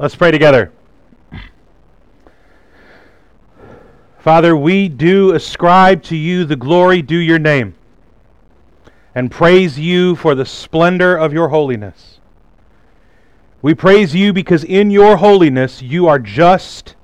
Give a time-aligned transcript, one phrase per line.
[0.00, 0.70] Let's pray together.
[4.20, 7.74] Father, we do ascribe to you the glory due your name
[9.16, 12.20] and praise you for the splendor of your holiness.
[13.60, 16.94] We praise you because in your holiness you are just,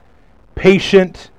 [0.55, 1.33] patient,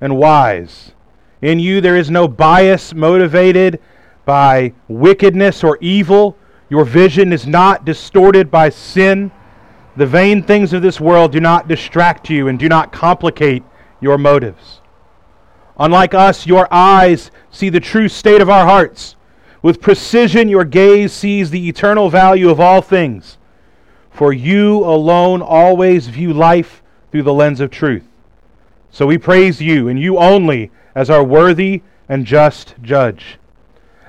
[0.00, 0.92] and wise.
[1.40, 3.80] In you there is no bias motivated
[4.24, 6.36] by wickedness or evil.
[6.68, 9.32] Your vision is not distorted by sin.
[9.96, 13.62] The vain things of this world do not distract you and do not complicate
[14.00, 14.80] your motives.
[15.78, 19.16] Unlike us, your eyes see the true state of our hearts.
[19.60, 23.38] With precision, your gaze sees the eternal value of all things.
[24.10, 28.04] For you alone always view life through the lens of truth.
[28.90, 33.38] So we praise you, and you only, as our worthy and just judge.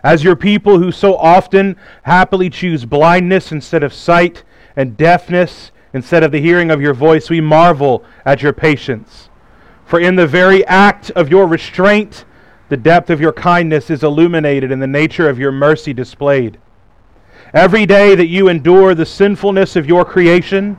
[0.04, 4.44] As your people who so often happily choose blindness instead of sight
[4.76, 9.30] and deafness instead of the hearing of your voice, we marvel at your patience.
[9.86, 12.26] For in the very act of your restraint,
[12.70, 16.58] the depth of your kindness is illuminated and the nature of your mercy displayed.
[17.54, 20.77] Every day that you endure the sinfulness of your creation,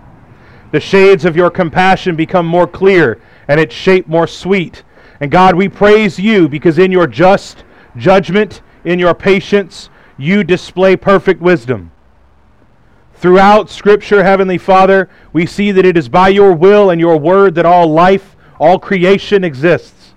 [0.72, 4.82] the shades of your compassion become more clear and its shape more sweet.
[5.20, 7.62] And God, we praise you because in your just
[7.96, 11.92] judgment, in your patience, you display perfect wisdom.
[13.24, 17.54] Throughout Scripture, Heavenly Father, we see that it is by your will and your word
[17.54, 20.12] that all life, all creation exists.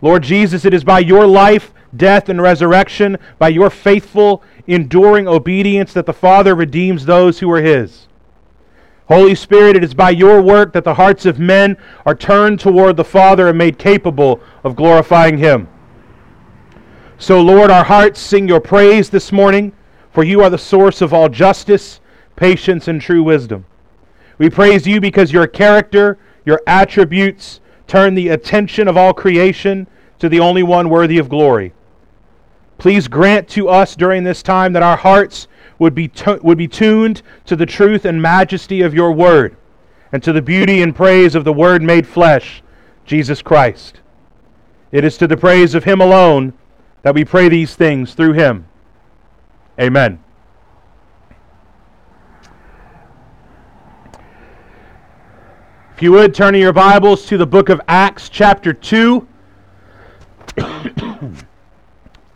[0.00, 5.92] Lord Jesus, it is by your life, death, and resurrection, by your faithful, enduring obedience,
[5.92, 8.08] that the Father redeems those who are his.
[9.08, 11.76] Holy Spirit, it is by your work that the hearts of men
[12.06, 15.68] are turned toward the Father and made capable of glorifying him.
[17.18, 19.74] So, Lord, our hearts sing your praise this morning,
[20.18, 22.00] for you are the source of all justice,
[22.34, 23.64] patience, and true wisdom.
[24.36, 29.86] We praise you because your character, your attributes, turn the attention of all creation
[30.18, 31.72] to the only one worthy of glory.
[32.78, 35.46] Please grant to us during this time that our hearts
[35.78, 39.56] would be, tu- would be tuned to the truth and majesty of your word
[40.10, 42.60] and to the beauty and praise of the word made flesh,
[43.06, 44.00] Jesus Christ.
[44.90, 46.54] It is to the praise of him alone
[47.02, 48.67] that we pray these things through him.
[49.80, 50.18] Amen.
[55.94, 59.26] If you would turn in your Bibles to the book of Acts, chapter 2.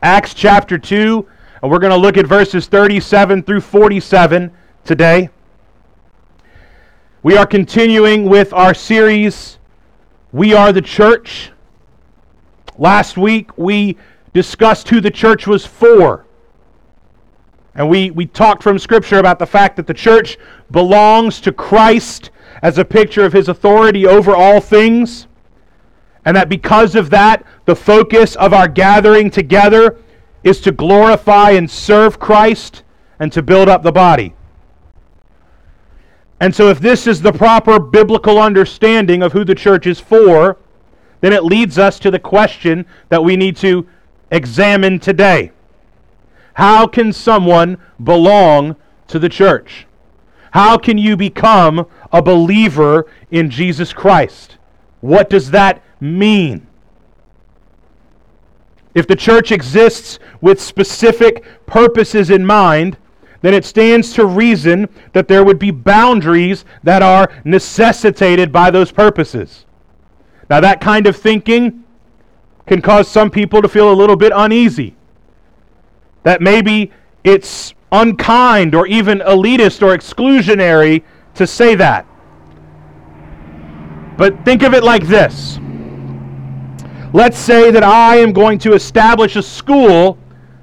[0.04, 1.26] Acts chapter 2,
[1.62, 4.52] and we're going to look at verses 37 through 47
[4.84, 5.28] today.
[7.24, 9.58] We are continuing with our series,
[10.30, 11.50] We Are the Church.
[12.78, 13.96] Last week, we
[14.32, 16.24] discussed who the church was for.
[17.74, 20.36] And we, we talked from Scripture about the fact that the church
[20.70, 25.26] belongs to Christ as a picture of his authority over all things.
[26.24, 29.98] And that because of that, the focus of our gathering together
[30.44, 32.82] is to glorify and serve Christ
[33.18, 34.34] and to build up the body.
[36.40, 40.58] And so, if this is the proper biblical understanding of who the church is for,
[41.20, 43.86] then it leads us to the question that we need to
[44.32, 45.52] examine today
[46.54, 48.76] How can someone belong
[49.08, 49.86] to the church?
[50.52, 54.58] How can you become a believer in Jesus Christ?
[55.00, 56.66] What does that mean?
[58.94, 62.98] If the church exists with specific purposes in mind,
[63.40, 68.92] then it stands to reason that there would be boundaries that are necessitated by those
[68.92, 69.64] purposes.
[70.50, 71.84] Now, that kind of thinking
[72.66, 74.94] can cause some people to feel a little bit uneasy.
[76.22, 76.90] That maybe
[77.24, 81.02] it's unkind or even elitist or exclusionary
[81.34, 82.06] to say that.
[84.16, 85.58] But think of it like this
[87.14, 90.16] Let's say that I am going to establish a school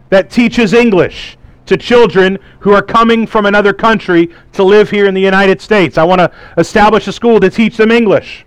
[0.10, 1.38] that teaches English
[1.68, 6.00] to children who are coming from another country to live here in the United States.
[6.00, 8.46] I want to establish a school to teach them English.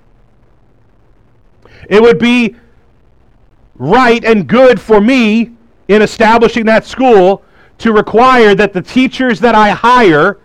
[1.88, 2.56] It would be
[3.76, 5.52] right and good for me
[5.92, 7.42] in establishing that school
[7.76, 10.38] to require that the teachers that I hire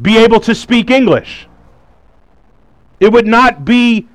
[0.00, 1.48] be able to speak English.
[3.00, 4.08] It would not be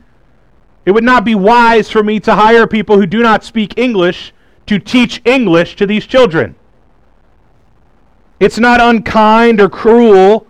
[0.85, 4.33] it would not be wise for me to hire people who do not speak English
[4.65, 6.55] to teach English to these children.
[8.39, 10.45] It's not unkind or cruel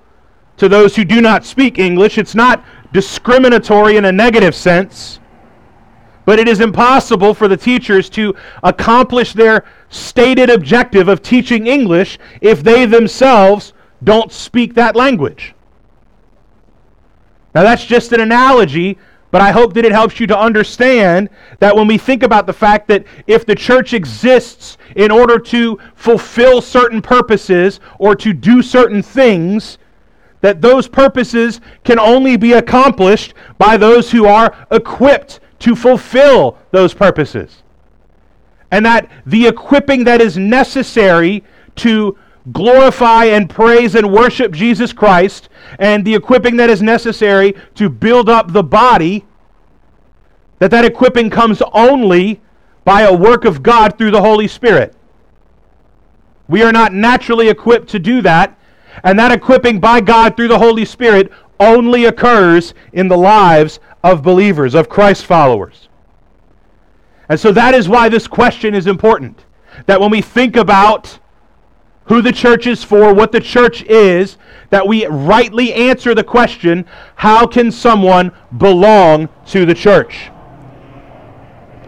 [0.58, 2.18] to those who do not speak English.
[2.18, 5.20] It's not discriminatory in a negative sense.
[6.26, 12.18] But it is impossible for the teachers to accomplish their stated objective of teaching English
[12.42, 13.74] if they themselves
[14.04, 15.54] don't speak that language.
[17.54, 18.98] Now, that's just an analogy,
[19.32, 21.30] but I hope that it helps you to understand
[21.60, 25.80] that when we think about the fact that if the church exists in order to
[25.96, 29.78] fulfill certain purposes or to do certain things,
[30.42, 36.94] that those purposes can only be accomplished by those who are equipped to fulfill those
[36.94, 37.64] purposes.
[38.70, 41.42] And that the equipping that is necessary
[41.78, 42.18] to
[42.52, 45.48] glorify and praise and worship Jesus Christ,
[45.80, 49.24] and the equipping that is necessary to build up the body,
[50.60, 52.42] that that equipping comes only
[52.84, 54.94] by a work of God through the Holy Spirit.
[56.50, 58.60] We are not naturally equipped to do that,
[59.06, 64.22] and that equipping by God through the Holy Spirit only occurs in the lives of
[64.22, 65.88] believers, of Christ followers.
[67.30, 69.46] And so that is why this question is important.
[69.86, 71.20] That when we think about
[72.06, 74.38] who the church is for, what the church is,
[74.70, 76.86] that we rightly answer the question
[77.16, 80.30] how can someone belong to the church?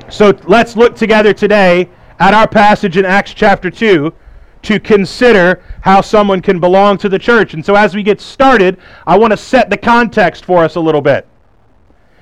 [0.10, 1.90] So let's look together today
[2.20, 4.14] at our passage in Acts chapter 2
[4.62, 7.54] to consider how someone can belong to the church.
[7.54, 10.80] And so, as we get started, I want to set the context for us a
[10.80, 11.28] little bit.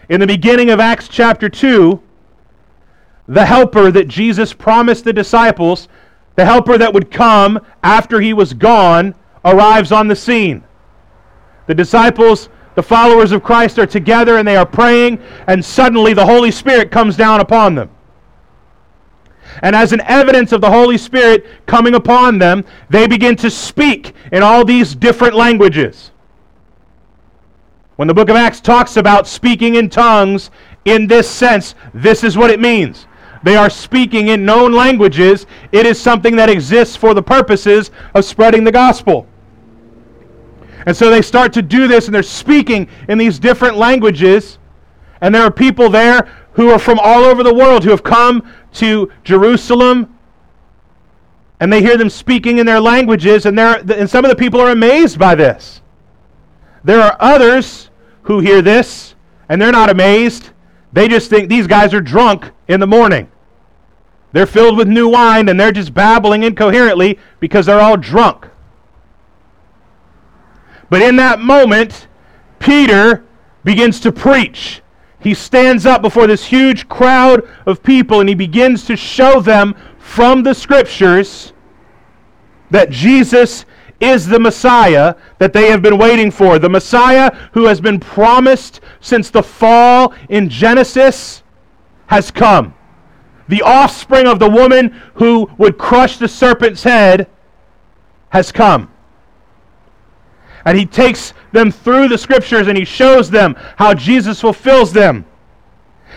[0.10, 2.02] In the beginning of Acts chapter 2,
[3.28, 5.88] the helper that Jesus promised the disciples,
[6.36, 9.16] the helper that would come after he was gone,
[9.46, 10.64] arrives on the scene.
[11.68, 16.26] The disciples, the followers of Christ, are together and they are praying, and suddenly the
[16.26, 17.90] Holy Spirit comes down upon them.
[19.62, 24.14] And as an evidence of the Holy Spirit coming upon them, they begin to speak
[24.34, 26.12] in all these different languages.
[27.96, 30.50] When the book of Acts talks about speaking in tongues
[30.86, 33.06] in this sense, this is what it means.
[33.44, 35.46] They are speaking in known languages.
[35.72, 39.28] It is something that exists for the purposes of spreading the gospel.
[40.86, 44.58] And so they start to do this and they're speaking in these different languages.
[45.22, 48.50] And there are people there who are from all over the world who have come
[48.74, 50.18] to Jerusalem
[51.60, 54.72] and they hear them speaking in their languages, and, and some of the people are
[54.72, 55.80] amazed by this.
[56.84, 57.90] There are others
[58.24, 59.16] who hear this
[59.50, 60.52] and they're not amazed.
[60.92, 63.30] They just think these guys are drunk in the morning.
[64.32, 68.48] They're filled with new wine and they're just babbling incoherently because they're all drunk.
[70.90, 72.08] But in that moment,
[72.60, 73.24] Peter
[73.64, 74.84] begins to preach
[75.24, 79.74] he stands up before this huge crowd of people and he begins to show them
[79.98, 81.54] from the scriptures
[82.72, 83.66] that Jesus
[84.00, 86.60] is the Messiah that they have been waiting for.
[86.60, 91.44] The Messiah who has been promised since the fall in Genesis
[92.08, 92.74] has come.
[93.48, 97.28] The offspring of the woman who would crush the serpent's head
[98.30, 98.92] has come.
[100.66, 105.26] And he takes them through the scriptures and he shows them how Jesus fulfills them.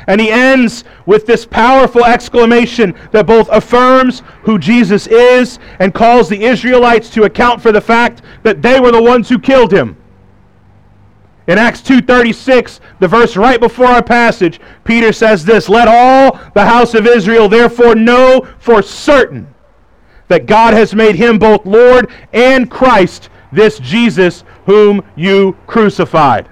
[0.06, 6.28] And he ends with this powerful exclamation that both affirms who Jesus is and calls
[6.28, 9.96] the Israelites to account for the fact that they were the ones who killed him.
[11.46, 16.64] In Acts 2:36, the verse right before our passage, Peter says this, "Let all the
[16.64, 19.46] house of Israel therefore know for certain
[20.28, 26.48] that God has made him both Lord and Christ, this Jesus whom you crucified.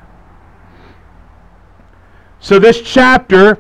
[2.45, 3.59] So this chapter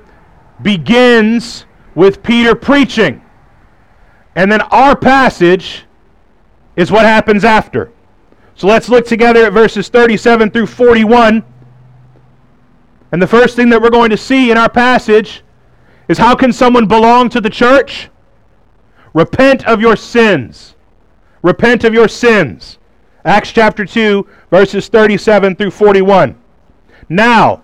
[0.60, 1.64] begins
[1.94, 3.22] with Peter preaching.
[4.36, 5.86] And then our passage
[6.76, 7.90] is what happens after.
[8.54, 11.42] So let's look together at verses 37 through 41.
[13.10, 15.42] And the first thing that we're going to see in our passage
[16.06, 18.10] is how can someone belong to the church?
[19.14, 20.74] Repent of your sins.
[21.40, 22.76] Repent of your sins.
[23.24, 26.38] Acts chapter 2, verses 37 through 41.
[27.08, 27.63] Now,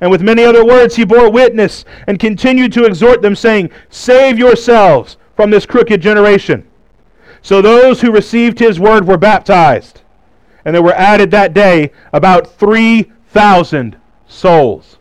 [0.00, 4.38] And with many other words he bore witness and continued to exhort them saying, "Save
[4.38, 6.64] yourselves from this crooked generation."
[7.42, 10.02] So those who received his word were baptized,
[10.64, 14.98] and there were added that day about 3,000 souls.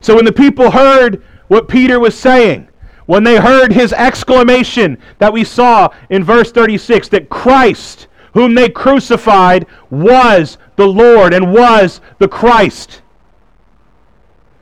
[0.00, 2.68] So when the people heard what Peter was saying,
[3.06, 8.68] when they heard his exclamation that we saw in verse 36 that Christ, whom they
[8.68, 13.02] crucified, was the Lord and was the Christ.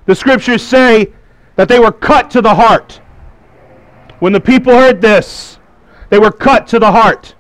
[0.07, 1.13] The scriptures say
[1.57, 3.01] that they were cut to the heart.
[4.19, 5.59] When the people heard this,
[6.09, 7.35] they were cut to the heart.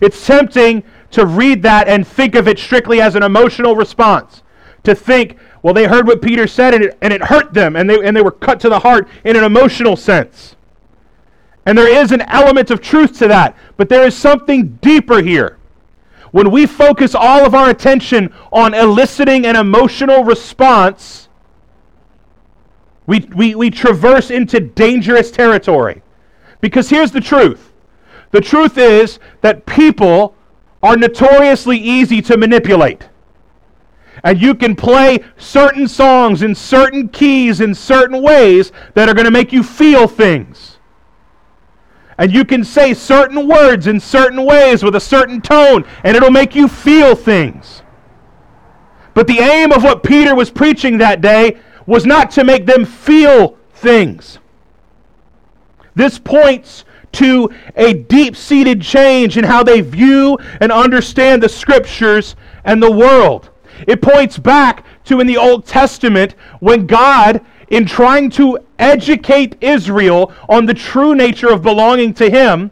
[0.00, 4.42] It's tempting to read that and think of it strictly as an emotional response.
[4.84, 7.88] To think, well, they heard what Peter said and it, and it hurt them and
[7.88, 10.56] they, and they were cut to the heart in an emotional sense.
[11.66, 15.58] And there is an element of truth to that, but there is something deeper here.
[16.34, 21.28] When we focus all of our attention on eliciting an emotional response,
[23.06, 26.02] we, we, we traverse into dangerous territory.
[26.60, 27.72] Because here's the truth
[28.32, 30.34] the truth is that people
[30.82, 33.08] are notoriously easy to manipulate.
[34.24, 39.26] And you can play certain songs in certain keys in certain ways that are going
[39.26, 40.73] to make you feel things.
[42.18, 46.30] And you can say certain words in certain ways with a certain tone, and it'll
[46.30, 47.82] make you feel things.
[49.14, 52.84] But the aim of what Peter was preaching that day was not to make them
[52.84, 54.38] feel things.
[55.94, 62.34] This points to a deep seated change in how they view and understand the scriptures
[62.64, 63.50] and the world.
[63.86, 70.32] It points back to in the Old Testament when God, in trying to educate Israel
[70.48, 72.70] on the true nature of belonging to Him,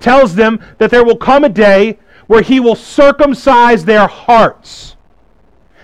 [0.00, 4.96] tells them that there will come a day where He will circumcise their hearts.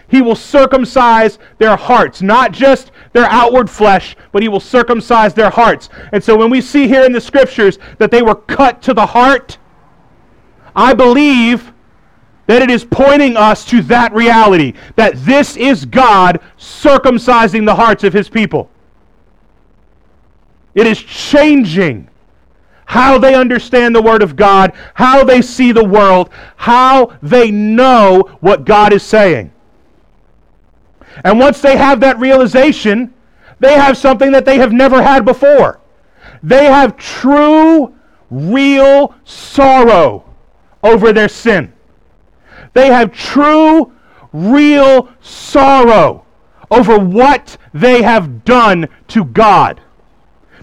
[0.08, 5.50] He will circumcise their hearts, not just their outward flesh, but he will circumcise their
[5.50, 5.90] hearts.
[6.12, 9.04] And so when we see here in the scriptures that they were cut to the
[9.04, 9.58] heart,
[10.74, 11.72] I believe
[12.46, 18.02] that it is pointing us to that reality that this is God circumcising the hearts
[18.04, 18.70] of his people.
[20.78, 22.08] It is changing
[22.86, 28.36] how they understand the Word of God, how they see the world, how they know
[28.38, 29.50] what God is saying.
[31.24, 33.12] And once they have that realization,
[33.58, 35.80] they have something that they have never had before.
[36.44, 37.92] They have true,
[38.30, 40.32] real sorrow
[40.84, 41.72] over their sin.
[42.74, 43.92] They have true,
[44.32, 46.24] real sorrow
[46.70, 49.80] over what they have done to God.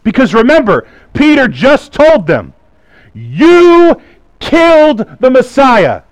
[0.05, 2.53] Because remember, Peter just told them,
[3.15, 3.99] You
[4.39, 6.03] killed the Messiah.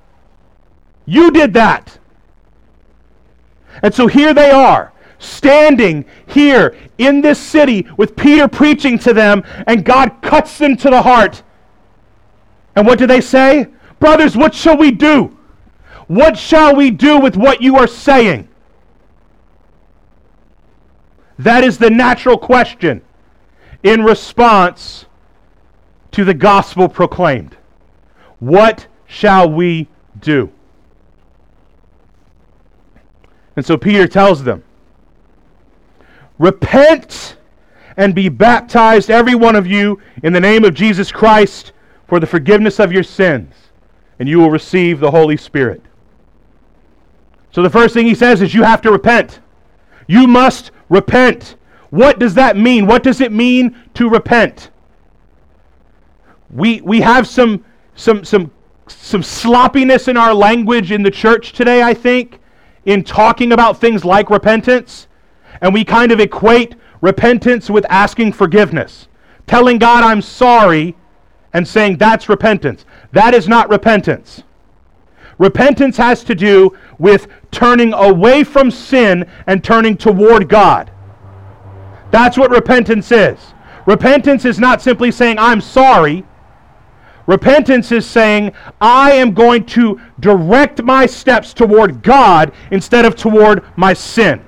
[1.06, 2.00] You did that.
[3.84, 9.44] And so here they are, standing here in this city with Peter preaching to them,
[9.68, 11.44] and God cuts them to the heart.
[12.76, 13.68] And what do they say?
[14.00, 15.38] Brothers, what shall we do?
[16.08, 18.48] What shall we do with what you are saying?
[21.38, 23.04] That is the natural question
[23.84, 25.06] in response
[26.12, 27.58] to the gospel proclaimed.
[28.40, 29.88] What shall we
[30.20, 30.52] do?
[33.56, 34.64] And so Peter tells them,
[36.40, 37.38] Repent
[37.96, 41.74] and be baptized, every one of you, in the name of Jesus Christ
[42.08, 43.54] for the forgiveness of your sins,
[44.20, 45.82] and you will receive the Holy Spirit.
[47.52, 49.40] So the first thing he says is you have to repent.
[50.08, 51.56] You must repent.
[51.94, 52.88] What does that mean?
[52.88, 54.72] What does it mean to repent?
[56.50, 58.50] We, we have some, some, some,
[58.88, 62.40] some sloppiness in our language in the church today, I think
[62.86, 65.06] in talking about things like repentance,
[65.62, 69.08] and we kind of equate repentance with asking forgiveness.
[69.46, 70.96] Telling God, I'm sorry,
[71.54, 72.86] and saying that's repentance.
[73.12, 74.42] That is not repentance.
[75.38, 80.90] Repentance has to do with turning away from sin and turning toward God.
[82.14, 83.40] That's what repentance is.
[83.88, 86.24] Repentance is not simply saying, I'm sorry.
[87.26, 93.64] Repentance is saying, I am going to direct my steps toward God instead of toward
[93.76, 94.46] my sin.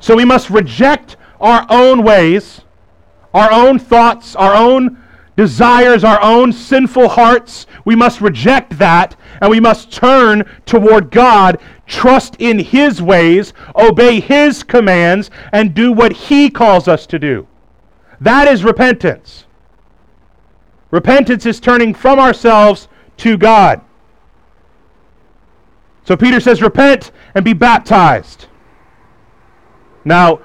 [0.00, 2.62] So we must reject our own ways,
[3.32, 5.00] our own thoughts, our own
[5.36, 7.68] desires, our own sinful hearts.
[7.84, 14.18] We must reject that and we must turn toward God, trust in His ways, obey
[14.18, 17.46] His commands, and do what He calls us to do.
[18.22, 19.44] That is repentance.
[20.90, 23.82] Repentance is turning from ourselves to God.
[26.04, 28.46] So Peter says, Repent and be baptized.
[30.06, 30.40] Now,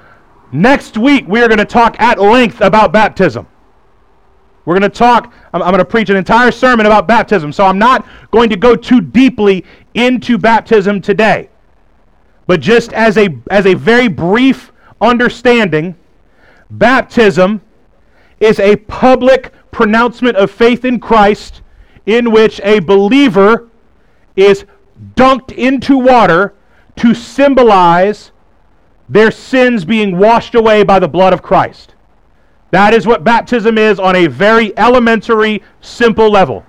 [0.51, 3.47] next week we are going to talk at length about baptism.
[4.65, 7.65] We're going to talk, I'm, I'm, going to preach an entire sermon about baptism, so
[7.65, 11.49] I'm not going to go too deeply into baptism today.
[12.47, 15.95] But just as a, as a very brief understanding,
[16.71, 17.61] baptism
[18.39, 21.61] is a public pronouncement of faith in Christ
[22.05, 23.69] in which a believer
[24.35, 24.65] is
[25.15, 26.53] dunked into water
[26.97, 28.31] to symbolize
[29.07, 31.95] their sins being washed away by the blood of Christ.
[32.71, 36.65] That is what baptism is on a very elementary, simple level.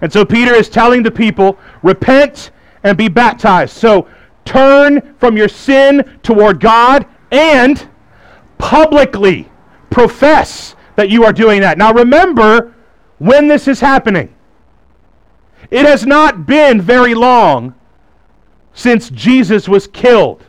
[0.00, 2.50] And so Peter is telling the people, repent
[2.82, 3.76] and be baptized.
[3.76, 4.08] So
[4.44, 7.86] turn from your sin toward God and
[8.58, 9.50] publicly
[9.90, 11.76] profess that you are doing that.
[11.76, 12.74] Now remember
[13.18, 14.34] when this is happening.
[15.70, 17.74] It has not been very long
[18.72, 20.44] since Jesus was killed.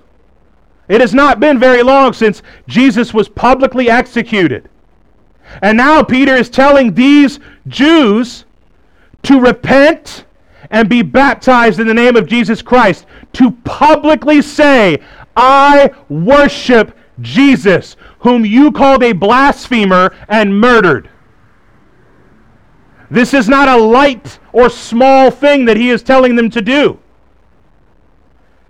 [0.91, 4.69] It has not been very long since Jesus was publicly executed.
[5.61, 8.43] And now Peter is telling these Jews
[9.23, 10.25] to repent
[10.69, 15.01] and be baptized in the name of Jesus Christ, to publicly say,
[15.37, 21.09] I worship Jesus, whom you called a blasphemer and murdered.
[23.09, 26.99] This is not a light or small thing that he is telling them to do.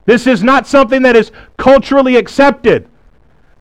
[0.05, 2.87] This is not something that is culturally accepted.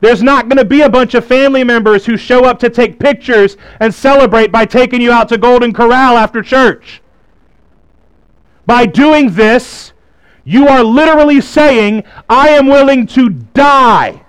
[0.01, 2.99] There's not going to be a bunch of family members who show up to take
[2.99, 7.03] pictures and celebrate by taking you out to Golden Corral after church.
[8.65, 9.93] By doing this,
[10.45, 14.25] you are literally saying, I am willing to die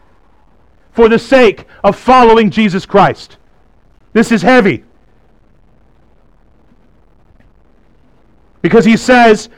[0.91, 3.37] for the sake of following Jesus Christ.
[4.11, 4.83] This is heavy.
[8.61, 9.49] Because he says,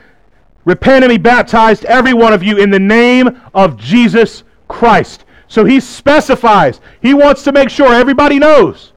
[0.65, 5.25] Repent and be baptized, every one of you, in the name of Jesus Christ.
[5.48, 8.93] So he specifies, he wants to make sure everybody knows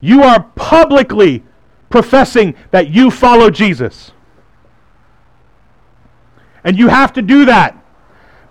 [0.00, 1.42] you are publicly
[1.88, 4.12] professing that you follow Jesus.
[6.62, 7.76] And you have to do that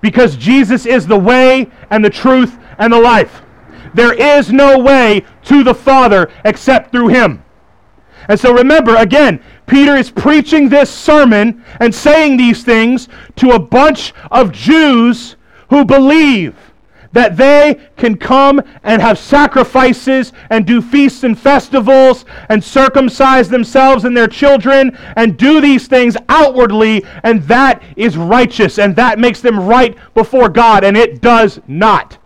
[0.02, 3.42] because Jesus is the way and the truth and the life.
[3.94, 7.44] There is no way to the Father except through him.
[8.28, 13.60] And so remember, again, Peter is preaching this sermon and saying these things to a
[13.60, 15.36] bunch of Jews
[15.70, 16.56] who believe
[17.16, 24.04] that they can come and have sacrifices and do feasts and festivals and circumcise themselves
[24.04, 29.40] and their children and do these things outwardly, and that is righteous and that makes
[29.40, 32.18] them right before God, and it does not.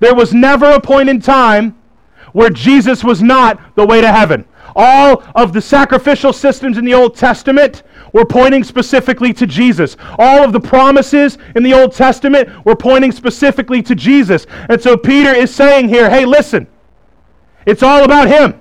[0.00, 1.76] There was never a point in time
[2.32, 4.44] where Jesus was not the way to heaven.
[4.76, 9.96] All of the sacrificial systems in the Old Testament were pointing specifically to Jesus.
[10.18, 14.46] All of the promises in the Old Testament were pointing specifically to Jesus.
[14.68, 16.66] And so Peter is saying here, hey, listen,
[17.66, 18.60] it's all about him.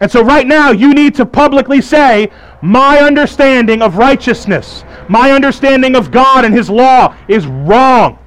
[0.00, 2.30] And so right now, you need to publicly say,
[2.62, 8.18] my understanding of righteousness, my understanding of God and his law is wrong.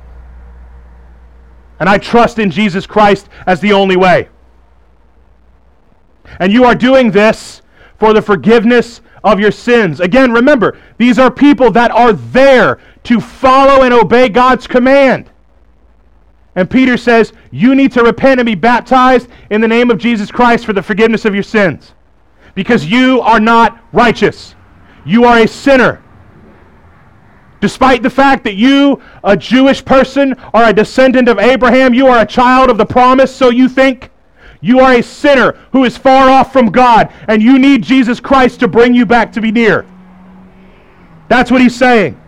[1.79, 4.29] And I trust in Jesus Christ as the only way.
[6.39, 7.61] And you are doing this
[7.99, 9.99] for the forgiveness of your sins.
[9.99, 15.29] Again, remember, these are people that are there to follow and obey God's command.
[16.55, 20.31] And Peter says, You need to repent and be baptized in the name of Jesus
[20.31, 21.93] Christ for the forgiveness of your sins.
[22.55, 24.55] Because you are not righteous.
[25.05, 26.03] You are a sinner.
[27.59, 32.19] Despite the fact that you, a Jewish person, are a descendant of Abraham, you are
[32.19, 34.09] a child of the promise, so you think.
[34.63, 38.61] You are a sinner who is far off from God, and you need Jesus Christ
[38.61, 39.85] to bring you back to be near.
[41.27, 42.19] That's what he's saying.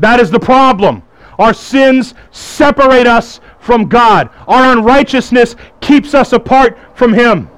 [0.00, 1.04] That is the problem.
[1.38, 4.30] Our sins separate us from God.
[4.48, 7.48] Our unrighteousness keeps us apart from Him.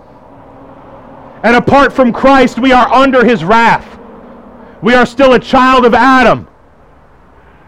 [1.42, 3.98] And apart from Christ, we are under His wrath.
[4.83, 6.48] We are still a child of Adam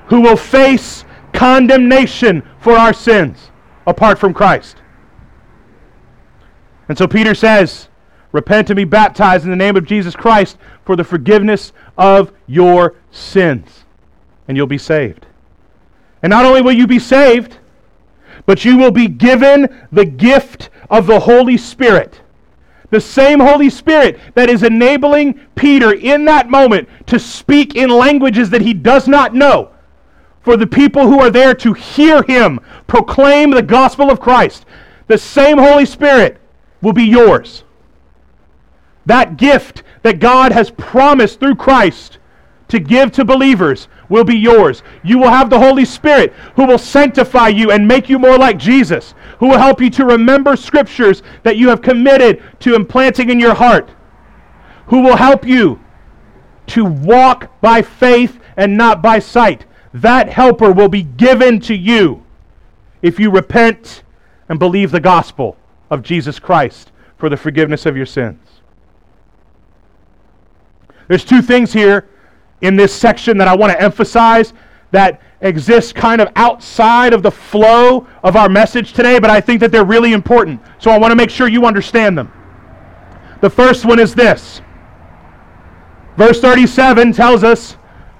[0.08, 3.50] who will face condemnation for our sins
[3.86, 4.79] apart from Christ.
[6.90, 7.87] And so Peter says,
[8.33, 12.96] Repent and be baptized in the name of Jesus Christ for the forgiveness of your
[13.12, 13.85] sins,
[14.48, 15.24] and you'll be saved.
[16.20, 17.59] And not only will you be saved,
[18.44, 22.22] but you will be given the gift of the Holy Spirit.
[22.90, 28.50] The same Holy Spirit that is enabling Peter in that moment to speak in languages
[28.50, 29.70] that he does not know
[30.40, 34.66] for the people who are there to hear him proclaim the gospel of Christ.
[35.07, 36.39] The same Holy Spirit
[36.82, 37.64] will be yours.
[39.06, 42.18] That gift that God has promised through Christ
[42.68, 44.82] to give to believers will be yours.
[45.02, 48.58] You will have the Holy Spirit who will sanctify you and make you more like
[48.58, 53.40] Jesus, who will help you to remember scriptures that you have committed to implanting in
[53.40, 53.90] your heart,
[54.86, 55.80] who will help you
[56.68, 59.66] to walk by faith and not by sight.
[59.92, 62.24] That helper will be given to you
[63.02, 64.04] if you repent
[64.48, 65.56] and believe the gospel
[65.90, 68.38] of Jesus Christ for the forgiveness of your sins.
[71.09, 72.09] There's two things here
[72.61, 74.53] in this section that I want to emphasize
[74.92, 79.61] that exist kind of outside of the flow of our message today, but I think
[79.61, 80.61] that they're really important.
[80.79, 82.33] So I want to make sure you understand them.
[83.40, 84.61] The first one is this.
[86.16, 87.72] Verse 37 tells us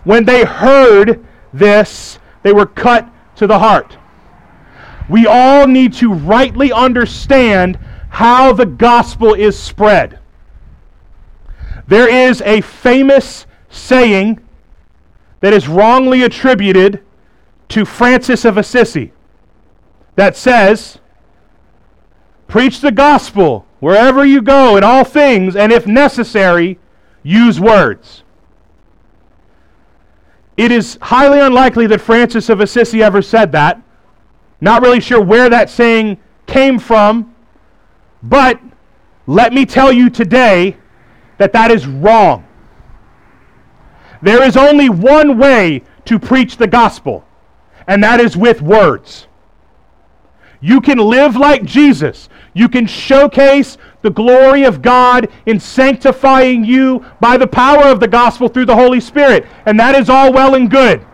[0.05, 3.99] when they heard this, they were cut to the heart.
[5.11, 7.79] We all need to rightly understand
[8.11, 10.21] how the gospel is spread.
[11.89, 14.39] There is a famous saying
[15.41, 17.03] that is wrongly attributed
[17.71, 19.13] to Francis of Assisi
[20.15, 20.99] that says,
[22.47, 26.79] Preach the gospel wherever you go in all things, and if necessary,
[27.25, 28.23] use words.
[30.57, 33.83] It is highly unlikely that Francis of Assisi ever said that.
[34.61, 37.35] Not really sure where that saying came from,
[38.23, 38.61] but
[39.27, 40.77] let me tell you today
[41.39, 42.47] that that is wrong.
[44.23, 47.25] There is only one way to preach the gospel,
[47.87, 49.27] and that is with words.
[50.61, 52.29] You can live like Jesus.
[52.53, 58.09] You can showcase the glory of God in sanctifying you by the power of the
[58.09, 59.47] gospel through the Holy Spirit.
[59.65, 61.07] And that is all well and good.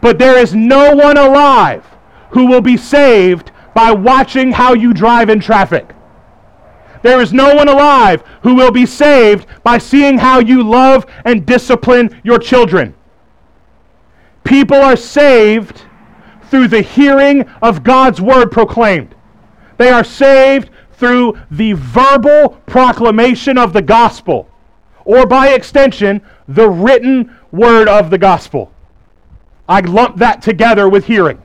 [0.00, 1.84] But there is no one alive
[2.32, 5.94] who will be saved by watching how you drive in traffic.
[7.02, 11.44] There is no one alive who will be saved by seeing how you love and
[11.44, 12.94] discipline your children.
[14.44, 15.82] People are saved
[16.44, 19.14] through the hearing of God's word proclaimed.
[19.78, 24.48] They are saved through the verbal proclamation of the gospel,
[25.04, 28.72] or by extension, the written word of the gospel.
[29.68, 31.41] I lump that together with hearing.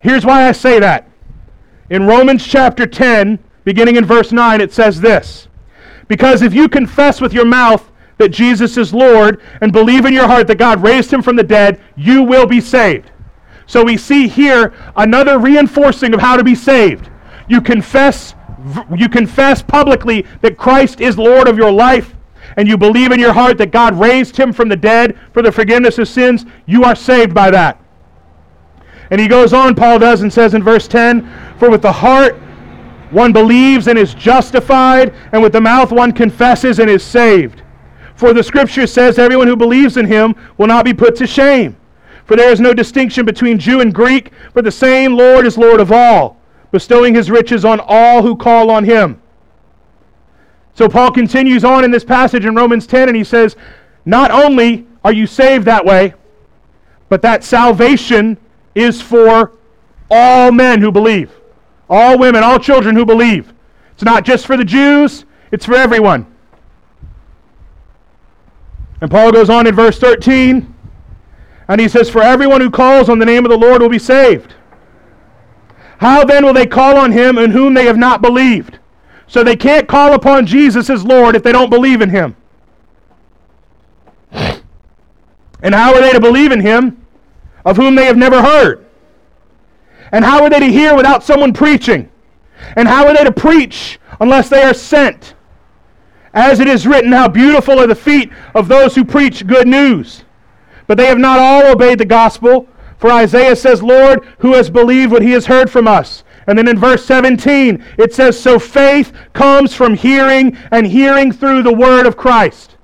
[0.00, 1.08] Here's why I say that.
[1.90, 5.48] In Romans chapter 10, beginning in verse 9, it says this
[6.08, 10.26] Because if you confess with your mouth that Jesus is Lord and believe in your
[10.26, 13.10] heart that God raised him from the dead, you will be saved.
[13.66, 17.08] So we see here another reinforcing of how to be saved.
[17.48, 18.34] You confess
[18.94, 22.14] you confess publicly that Christ is Lord of your life
[22.56, 25.52] and you believe in your heart that God raised him from the dead for the
[25.52, 27.79] forgiveness of sins, you are saved by that.
[29.10, 32.36] And he goes on, Paul does, and says in verse 10 For with the heart
[33.10, 37.62] one believes and is justified, and with the mouth one confesses and is saved.
[38.14, 41.76] For the scripture says, Everyone who believes in him will not be put to shame.
[42.24, 45.80] For there is no distinction between Jew and Greek, for the same Lord is Lord
[45.80, 46.36] of all,
[46.70, 49.20] bestowing his riches on all who call on him.
[50.74, 53.56] So Paul continues on in this passage in Romans 10, and he says,
[54.04, 56.14] Not only are you saved that way,
[57.08, 58.38] but that salvation
[58.74, 59.52] is for
[60.10, 61.30] all men who believe
[61.90, 63.52] all women, all children who believe.
[63.92, 66.24] It's not just for the Jews, it's for everyone.
[69.00, 70.72] And Paul goes on in verse 13,
[71.68, 73.98] and he says, For everyone who calls on the name of the Lord will be
[73.98, 74.54] saved.
[75.98, 78.78] How then will they call on him in whom they have not believed?
[79.26, 82.36] So they can't call upon Jesus as Lord if they don't believe in him.
[85.62, 86.99] And how are they to believe in him
[87.64, 88.86] of whom they have never heard?
[90.12, 92.10] And how are they to hear without someone preaching?
[92.76, 95.34] And how are they to preach unless they are sent?
[96.32, 100.24] As it is written, how beautiful are the feet of those who preach good news.
[100.86, 102.68] But they have not all obeyed the gospel.
[102.98, 106.24] For Isaiah says, Lord, who has believed what he has heard from us?
[106.46, 111.62] And then in verse 17, it says, So faith comes from hearing, and hearing through
[111.62, 112.76] the word of Christ.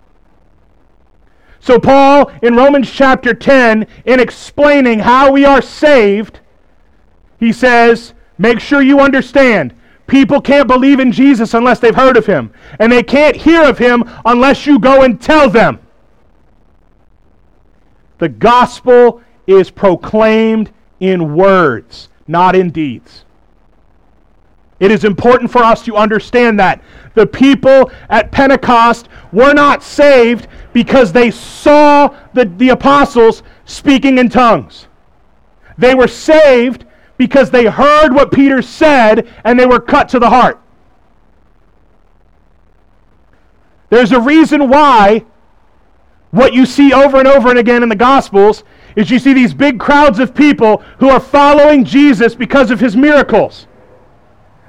[1.66, 6.38] So, Paul, in Romans chapter 10, in explaining how we are saved,
[7.40, 9.74] he says, make sure you understand.
[10.06, 12.52] People can't believe in Jesus unless they've heard of him.
[12.78, 15.80] And they can't hear of him unless you go and tell them.
[18.18, 23.24] The gospel is proclaimed in words, not in deeds.
[24.78, 26.82] It is important for us to understand that.
[27.14, 34.28] The people at Pentecost were not saved because they saw the, the apostles speaking in
[34.28, 34.86] tongues.
[35.78, 36.84] They were saved
[37.16, 40.60] because they heard what Peter said and they were cut to the heart.
[43.88, 45.24] There's a reason why
[46.32, 49.54] what you see over and over and again in the Gospels is you see these
[49.54, 53.66] big crowds of people who are following Jesus because of his miracles.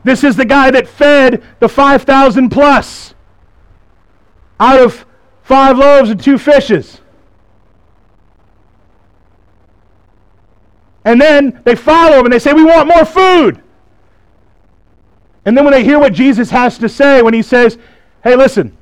[0.08, 3.14] This is the guy that fed the 5,000 plus
[4.58, 5.06] out of
[5.44, 7.02] five loaves and two fishes.
[11.04, 13.62] And then they follow him and they say, We want more food.
[15.44, 17.78] And then when they hear what Jesus has to say, when he says,
[18.24, 18.78] Hey, listen,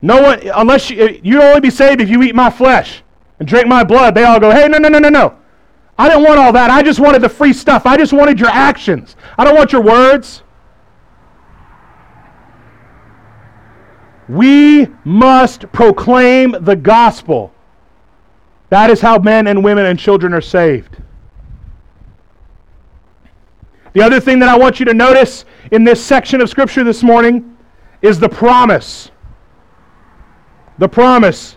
[0.00, 3.02] No one, unless you, you only be saved if you eat my flesh
[3.38, 4.14] and drink my blood.
[4.14, 5.36] They all go, hey, no, no, no, no, no.
[5.98, 6.70] I didn't want all that.
[6.70, 7.86] I just wanted the free stuff.
[7.86, 9.16] I just wanted your actions.
[9.38, 10.42] I don't want your words.
[14.28, 17.52] We must proclaim the gospel.
[18.70, 20.96] That is how men and women and children are saved.
[23.92, 27.02] The other thing that I want you to notice in this section of Scripture this
[27.02, 27.56] morning
[28.02, 29.10] is the promise.
[30.78, 31.56] The promise.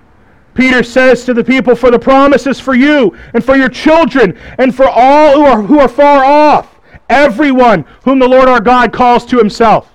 [0.57, 4.35] Peter says to the people, For the promise is for you and for your children
[4.57, 8.91] and for all who are, who are far off, everyone whom the Lord our God
[8.91, 9.93] calls to himself.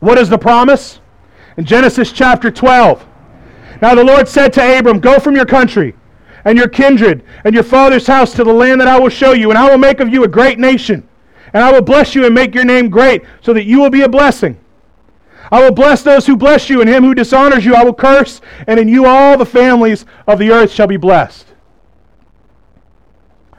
[0.00, 1.00] What is the promise?
[1.56, 3.06] In Genesis chapter 12.
[3.80, 5.94] Now the Lord said to Abram, Go from your country
[6.44, 9.48] and your kindred and your father's house to the land that I will show you,
[9.48, 11.08] and I will make of you a great nation.
[11.54, 14.02] And I will bless you and make your name great, so that you will be
[14.02, 14.60] a blessing.
[15.50, 18.40] I will bless those who bless you, and him who dishonors you I will curse,
[18.66, 21.46] and in you all the families of the earth shall be blessed.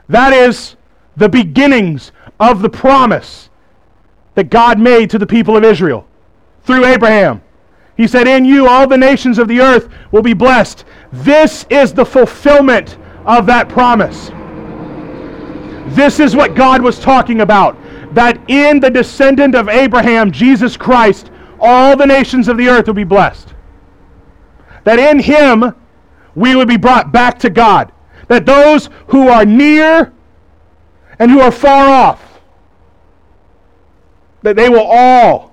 [0.08, 0.76] That is
[1.16, 3.50] the beginnings of the promise
[4.34, 6.06] that God made to the people of Israel
[6.62, 7.42] through Abraham.
[7.96, 10.84] He said, In you all the nations of the earth will be blessed.
[11.12, 14.30] This is the fulfillment of that promise.
[15.94, 17.76] This is what God was talking about.
[18.14, 22.94] That in the descendant of Abraham, Jesus Christ, all the nations of the earth will
[22.94, 23.54] be blessed.
[24.84, 25.74] That in him
[26.34, 27.92] we would be brought back to God.
[28.28, 30.12] That those who are near
[31.18, 32.40] and who are far off,
[34.42, 35.52] that they will all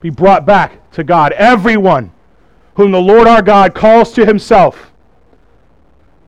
[0.00, 1.32] be brought back to God.
[1.32, 2.12] Everyone
[2.76, 4.92] whom the Lord our God calls to himself.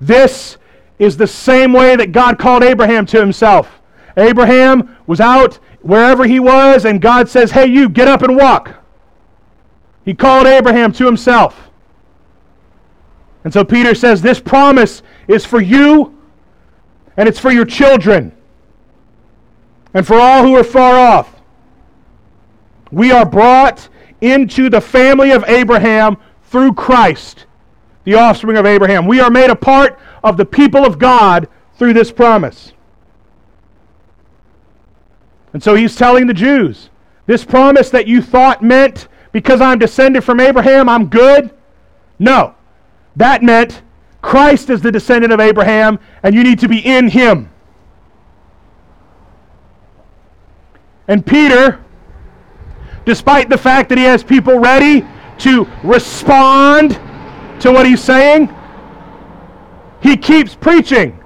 [0.00, 0.58] This
[0.98, 3.80] is the same way that God called Abraham to himself.
[4.16, 8.74] Abraham was out wherever he was, and God says, Hey, you, get up and walk.
[10.04, 11.70] He called Abraham to himself.
[13.44, 16.18] And so Peter says, This promise is for you,
[17.16, 18.32] and it's for your children,
[19.94, 21.32] and for all who are far off.
[22.90, 23.88] We are brought
[24.20, 27.46] into the family of Abraham through Christ,
[28.04, 29.06] the offspring of Abraham.
[29.06, 32.72] We are made a part of the people of God through this promise.
[35.56, 36.90] And so he's telling the Jews
[37.24, 41.50] this promise that you thought meant because I'm descended from Abraham, I'm good.
[42.18, 42.54] No.
[43.16, 43.80] That meant
[44.20, 47.48] Christ is the descendant of Abraham, and you need to be in him.
[51.08, 51.82] And Peter
[53.06, 55.06] despite the fact that he has people ready
[55.38, 57.00] to respond
[57.60, 58.54] to what he's saying,
[60.02, 61.18] he keeps preaching.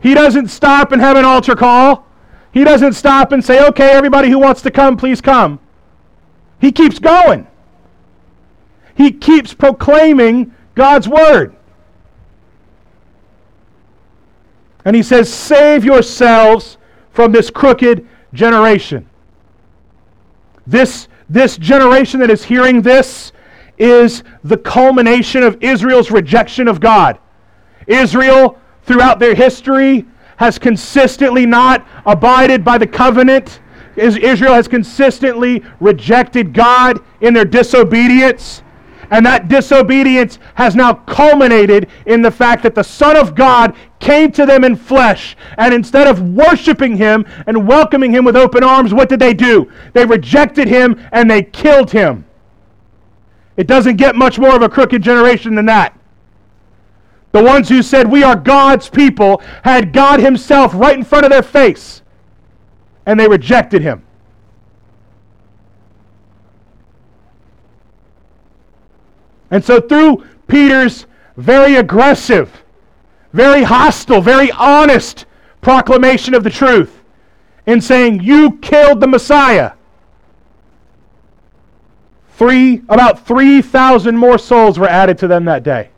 [0.00, 2.06] He doesn't stop and have an altar call.
[2.52, 5.60] He doesn't stop and say, okay, everybody who wants to come, please come.
[6.60, 7.46] He keeps going.
[8.94, 11.54] He keeps proclaiming God's word.
[14.84, 16.78] And he says, Save yourselves
[17.10, 19.08] from this crooked generation.
[20.66, 23.32] This, this generation that is hearing this
[23.78, 27.18] is the culmination of Israel's rejection of God.
[27.86, 30.06] Israel, throughout their history,
[30.40, 33.60] has consistently not abided by the covenant.
[33.94, 38.62] Israel has consistently rejected God in their disobedience.
[39.10, 44.32] And that disobedience has now culminated in the fact that the Son of God came
[44.32, 45.36] to them in flesh.
[45.58, 49.70] And instead of worshiping him and welcoming him with open arms, what did they do?
[49.92, 52.24] They rejected him and they killed him.
[53.58, 55.99] It doesn't get much more of a crooked generation than that.
[57.32, 61.30] The ones who said, We are God's people, had God Himself right in front of
[61.30, 62.02] their face,
[63.06, 64.02] and they rejected Him.
[69.50, 72.62] And so, through Peter's very aggressive,
[73.32, 75.26] very hostile, very honest
[75.60, 77.02] proclamation of the truth,
[77.66, 79.72] in saying, You killed the Messiah,
[82.36, 85.90] three, about 3,000 more souls were added to them that day.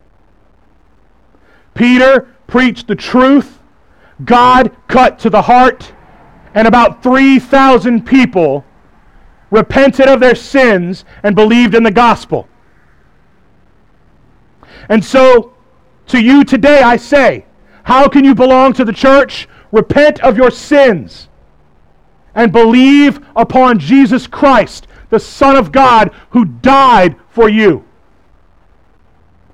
[1.73, 3.59] Peter preached the truth,
[4.25, 5.93] God cut to the heart,
[6.53, 8.63] and about 3,000 people
[9.49, 12.47] repented of their sins and believed in the gospel.
[14.89, 15.53] And so,
[16.07, 17.45] to you today, I say,
[17.83, 19.47] how can you belong to the church?
[19.71, 21.29] Repent of your sins
[22.35, 27.85] and believe upon Jesus Christ, the Son of God, who died for you.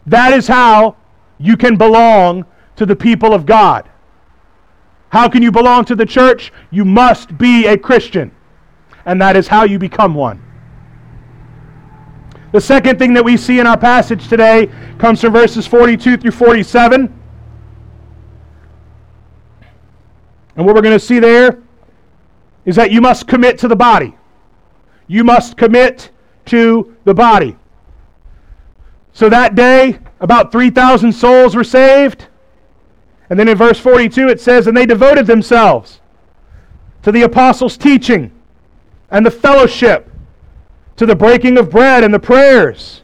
[0.06, 0.96] That is how
[1.40, 3.90] you can belong to the people of God.
[5.10, 6.52] How can you belong to the church?
[6.70, 8.32] You must be a Christian.
[9.06, 10.44] And that is how you become one.
[12.52, 16.32] The second thing that we see in our passage today comes from verses 42 through
[16.32, 17.14] 47.
[20.56, 21.62] And what we're going to see there
[22.66, 24.16] is that you must commit to the body.
[25.08, 26.12] You must commit
[26.46, 27.56] to the body.
[29.14, 32.28] So that day, about 3,000 souls were saved.
[33.30, 36.02] And then in verse 42 it says, And they devoted themselves
[37.04, 38.32] to the apostles' teaching
[39.12, 40.12] and the fellowship,
[40.98, 43.04] to the breaking of bread and the prayers.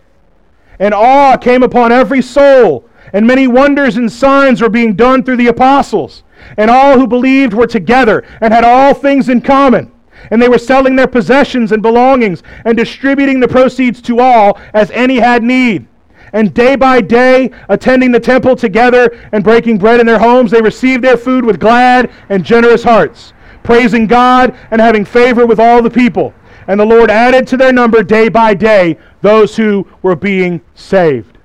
[0.79, 5.37] And awe came upon every soul, and many wonders and signs were being done through
[5.37, 6.23] the apostles.
[6.57, 9.91] And all who believed were together and had all things in common.
[10.31, 14.91] And they were selling their possessions and belongings and distributing the proceeds to all as
[14.91, 15.87] any had need.
[16.35, 20.61] And day by day, attending the temple together and breaking bread in their homes, they
[20.61, 23.31] received their food with glad and generous hearts,
[23.63, 26.33] praising God and having favor with all the people.
[26.67, 31.37] And the Lord added to their number day by day those who were being saved.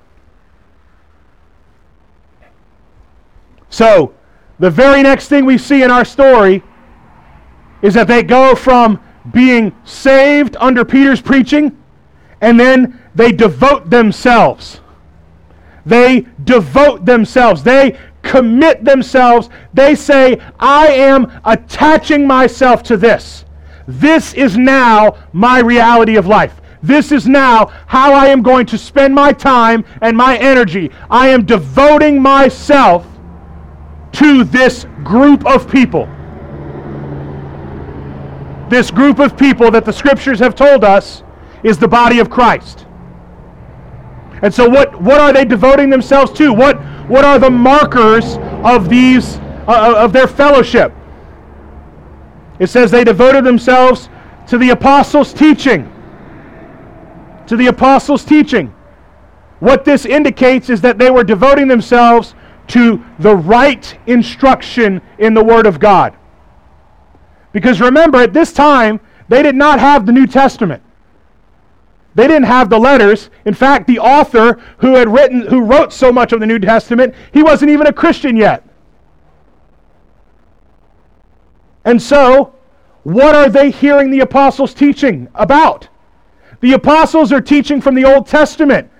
[3.68, 4.12] So,
[4.58, 6.64] the very next thing we see in our story
[7.80, 9.00] is that they go from
[9.30, 11.80] being saved under Peter's preaching
[12.40, 14.79] and then they devote themselves.
[15.86, 17.62] They devote themselves.
[17.62, 19.48] They commit themselves.
[19.72, 23.44] They say, I am attaching myself to this.
[23.86, 26.60] This is now my reality of life.
[26.82, 30.90] This is now how I am going to spend my time and my energy.
[31.10, 33.06] I am devoting myself
[34.12, 36.06] to this group of people.
[38.70, 41.22] This group of people that the scriptures have told us
[41.62, 42.86] is the body of Christ.
[44.42, 46.52] And so what, what are they devoting themselves to?
[46.52, 50.92] What, what are the markers of these uh, of their fellowship?
[52.58, 54.08] It says they devoted themselves
[54.48, 55.90] to the apostles' teaching.
[57.46, 58.72] To the apostles' teaching.
[59.60, 62.34] What this indicates is that they were devoting themselves
[62.68, 66.16] to the right instruction in the Word of God.
[67.52, 70.82] Because remember, at this time, they did not have the New Testament.
[72.20, 73.30] They didn't have the letters.
[73.46, 77.14] In fact, the author who had written who wrote so much of the New Testament,
[77.32, 78.62] he wasn't even a Christian yet.
[81.82, 82.54] And so,
[83.04, 85.88] what are they hearing the apostles teaching about?
[86.60, 88.90] The apostles are teaching from the Old Testament.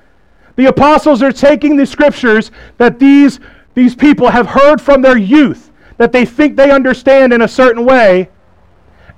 [0.56, 3.38] The apostles are taking the scriptures that these
[3.74, 7.84] these people have heard from their youth that they think they understand in a certain
[7.84, 8.30] way,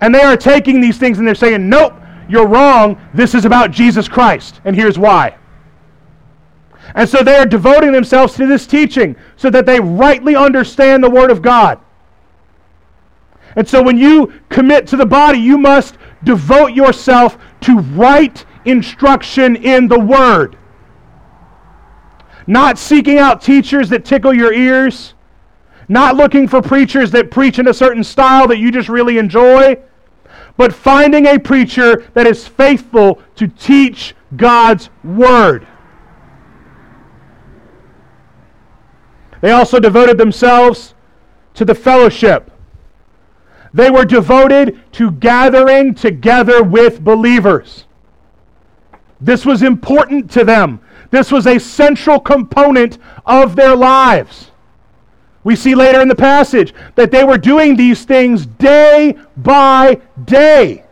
[0.01, 3.01] and they are taking these things and they're saying, Nope, you're wrong.
[3.15, 5.37] This is about Jesus Christ, and here's why.
[6.95, 11.11] And so they are devoting themselves to this teaching so that they rightly understand the
[11.11, 11.79] Word of God.
[13.57, 19.57] And so when you commit to the body, you must devote yourself to right instruction
[19.57, 20.57] in the Word
[22.47, 25.15] not seeking out teachers that tickle your ears,
[25.89, 29.77] not looking for preachers that preach in a certain style that you just really enjoy,
[30.57, 35.67] but finding a preacher that is faithful to teach God's Word.
[39.41, 40.95] They also devoted themselves
[41.55, 42.51] to the fellowship.
[43.75, 47.87] They were devoted to gathering together with believers.
[49.21, 50.81] This was important to them.
[51.11, 54.52] This was a central component of their lives.
[55.45, 60.85] We see later in the passage that they were doing these things day by day.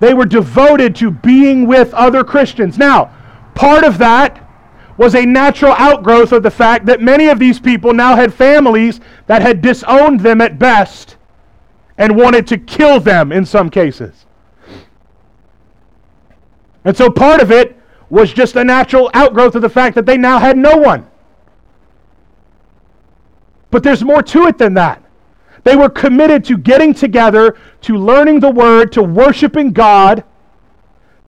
[0.00, 2.78] They were devoted to being with other Christians.
[2.78, 3.14] Now,
[3.54, 4.46] part of that
[4.96, 9.00] was a natural outgrowth of the fact that many of these people now had families
[9.26, 11.16] that had disowned them at best
[11.96, 14.26] and wanted to kill them in some cases.
[16.84, 17.76] And so part of it
[18.08, 21.09] was just a natural outgrowth of the fact that they now had no one.
[23.70, 25.02] But there's more to it than that.
[25.62, 30.24] They were committed to getting together, to learning the Word, to worshiping God,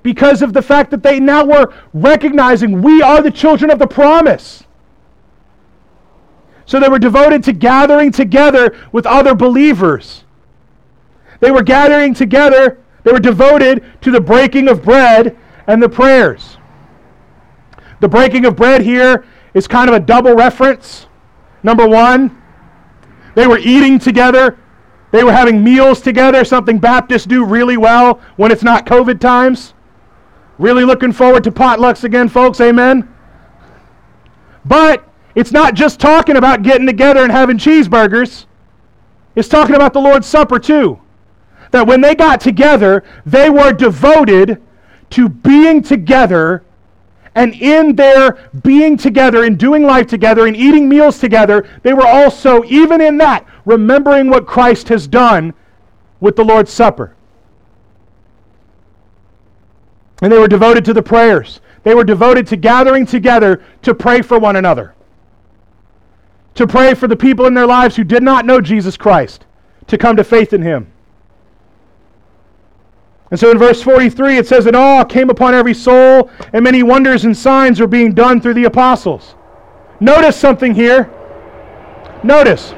[0.02, 3.86] because of the fact that they now were recognizing we are the children of the
[3.86, 4.64] promise.
[6.66, 10.24] So they were devoted to gathering together with other believers.
[11.40, 15.36] They were gathering together, they were devoted to the breaking of bread
[15.66, 16.56] and the prayers.
[18.00, 19.24] The breaking of bread here
[19.54, 21.06] is kind of a double reference.
[21.62, 22.42] Number one,
[23.34, 24.58] they were eating together.
[25.10, 29.74] They were having meals together, something Baptists do really well when it's not COVID times.
[30.58, 32.60] Really looking forward to potlucks again, folks.
[32.60, 33.08] Amen.
[34.64, 38.46] But it's not just talking about getting together and having cheeseburgers.
[39.34, 41.00] It's talking about the Lord's Supper too.
[41.70, 44.60] That when they got together, they were devoted
[45.10, 46.64] to being together.
[47.34, 52.06] And in their being together and doing life together and eating meals together, they were
[52.06, 55.54] also, even in that, remembering what Christ has done
[56.20, 57.14] with the Lord's Supper.
[60.20, 61.60] And they were devoted to the prayers.
[61.82, 64.94] They were devoted to gathering together to pray for one another,
[66.54, 69.46] to pray for the people in their lives who did not know Jesus Christ,
[69.88, 70.91] to come to faith in Him.
[73.32, 76.82] And so in verse 43, it says, And awe came upon every soul, and many
[76.82, 79.36] wonders and signs were being done through the apostles.
[80.00, 81.10] Notice something here.
[82.22, 82.72] Notice.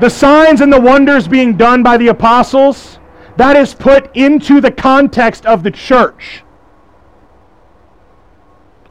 [0.00, 2.98] The signs and the wonders being done by the apostles,
[3.36, 6.42] that is put into the context of the church.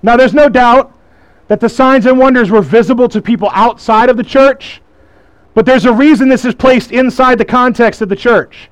[0.04, 0.96] Now, there's no doubt
[1.48, 4.84] that the signs and wonders were visible to people outside of the church.
[5.60, 8.70] But there's a reason this is placed inside the context of the church.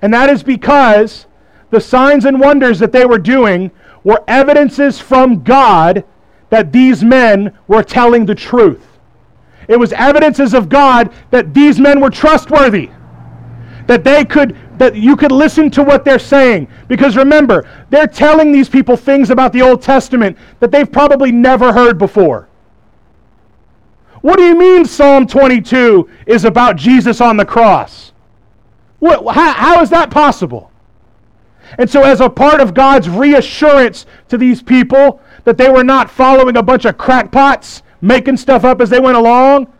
[0.00, 1.26] And that is because
[1.68, 3.70] the signs and wonders that they were doing
[4.02, 6.06] were evidences from God
[6.48, 8.98] that these men were telling the truth.
[9.68, 12.88] It was evidences of God that these men were trustworthy.
[13.86, 18.52] That they could that you could listen to what they're saying because remember, they're telling
[18.52, 22.48] these people things about the Old Testament that they've probably never heard before.
[24.22, 28.12] What do you mean Psalm 22 is about Jesus on the cross?
[28.98, 30.70] What, how, how is that possible?
[31.78, 36.10] And so, as a part of God's reassurance to these people that they were not
[36.10, 39.72] following a bunch of crackpots, making stuff up as they went along,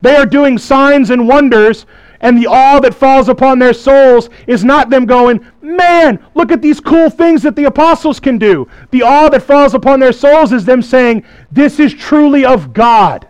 [0.00, 1.86] they are doing signs and wonders,
[2.20, 6.62] and the awe that falls upon their souls is not them going, Man, look at
[6.62, 8.68] these cool things that the apostles can do.
[8.90, 13.28] The awe that falls upon their souls is them saying, This is truly of God.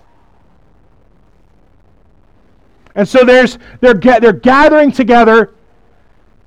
[2.96, 5.54] And so there's, they're, they're gathering together,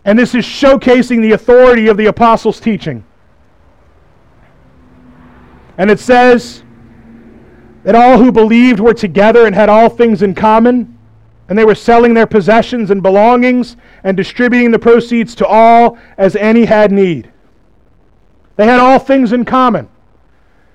[0.04, 3.06] and this is showcasing the authority of the apostles' teaching.
[5.78, 6.64] And it says
[7.84, 10.98] that all who believed were together and had all things in common,
[11.48, 16.36] and they were selling their possessions and belongings and distributing the proceeds to all as
[16.36, 17.32] any had need.
[18.56, 19.88] They had all things in common.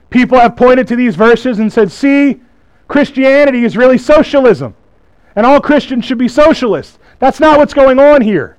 [0.09, 2.41] People have pointed to these verses and said, see,
[2.87, 4.77] Christianity is really socialism
[5.37, 6.99] and all Christians should be socialists.
[7.19, 8.57] That's not what's going on here.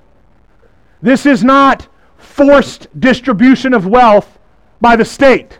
[1.02, 4.38] This is not forced distribution of wealth
[4.80, 5.58] by the state.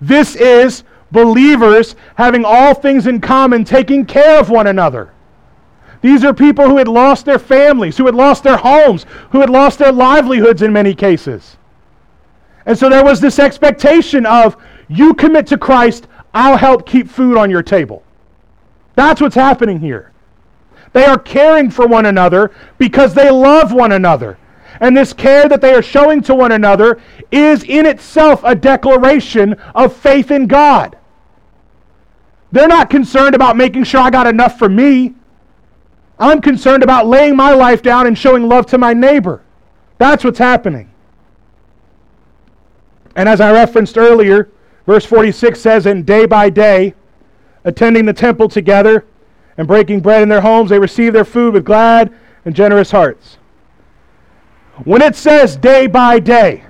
[0.00, 5.12] This is believers having all things in common, taking care of one another.
[6.00, 9.50] These are people who had lost their families, who had lost their homes, who had
[9.50, 11.56] lost their livelihoods in many cases.
[12.66, 14.56] And so there was this expectation of
[14.88, 18.02] you commit to Christ, I'll help keep food on your table.
[18.94, 20.12] That's what's happening here.
[20.92, 24.38] They are caring for one another because they love one another.
[24.80, 29.54] And this care that they are showing to one another is in itself a declaration
[29.74, 30.96] of faith in God.
[32.50, 35.14] They're not concerned about making sure I got enough for me.
[36.18, 39.42] I'm concerned about laying my life down and showing love to my neighbor.
[39.98, 40.90] That's what's happening.
[43.16, 44.50] And as I referenced earlier,
[44.86, 46.94] verse 46 says, And day by day,
[47.64, 49.06] attending the temple together
[49.56, 52.12] and breaking bread in their homes, they received their food with glad
[52.44, 53.38] and generous hearts.
[54.84, 56.64] When it says day by day,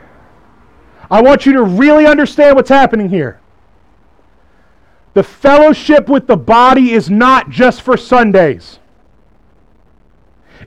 [1.10, 3.40] I want you to really understand what's happening here.
[5.14, 8.78] The fellowship with the body is not just for Sundays.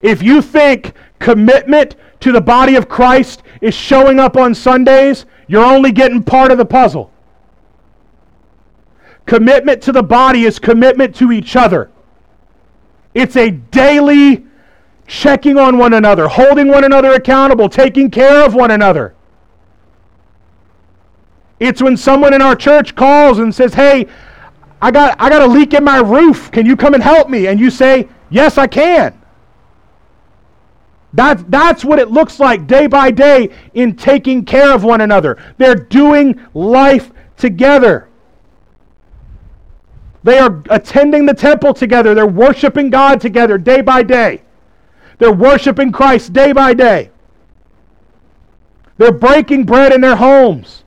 [0.01, 5.65] If you think commitment to the body of Christ is showing up on Sundays, you're
[5.65, 7.11] only getting part of the puzzle.
[9.25, 11.89] Commitment to the body is commitment to each other.
[13.13, 14.45] It's a daily
[15.07, 19.15] checking on one another, holding one another accountable, taking care of one another.
[21.59, 24.07] It's when someone in our church calls and says, Hey,
[24.81, 26.51] I got, I got a leak in my roof.
[26.51, 27.47] Can you come and help me?
[27.47, 29.19] And you say, Yes, I can.
[31.13, 35.41] That, that's what it looks like day by day in taking care of one another.
[35.57, 38.09] They're doing life together.
[40.25, 42.15] They are attending the temple together.
[42.15, 44.41] They're worshiping God together day by day.
[45.19, 47.11] They're worshiping Christ day by day.
[48.97, 50.83] They're breaking bread in their homes.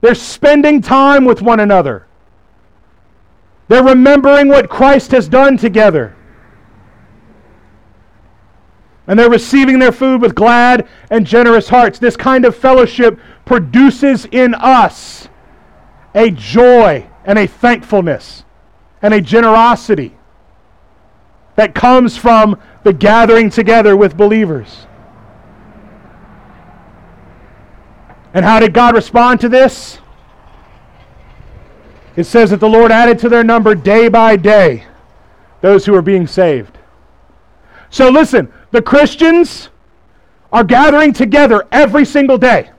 [0.00, 2.08] They're spending time with one another.
[3.68, 6.16] They're remembering what Christ has done together.
[9.06, 12.00] And they're receiving their food with glad and generous hearts.
[12.00, 15.28] This kind of fellowship produces in us
[16.12, 18.42] a joy and a thankfulness
[19.02, 20.14] and a generosity
[21.56, 24.86] that comes from the gathering together with believers.
[28.32, 29.98] And how did God respond to this?
[32.14, 34.84] It says that the Lord added to their number day by day
[35.60, 36.78] those who are being saved.
[37.90, 39.70] So listen, the Christians
[40.52, 42.70] are gathering together every single day.